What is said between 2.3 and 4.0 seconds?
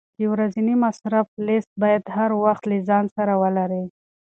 وخت له ځان سره ولرې.